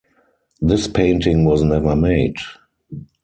[0.59, 2.37] This painting was never made.